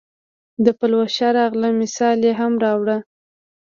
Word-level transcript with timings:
د 0.65 0.67
پلوشه 0.79 1.27
راغلل 1.37 1.73
مثال 1.81 2.17
یې 2.27 2.33
هم 2.39 2.53
راووړ. 2.63 2.87